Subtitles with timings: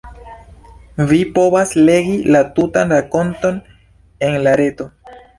[1.09, 3.59] Vi povas legi la tutan rakonton
[4.29, 4.89] en la reto.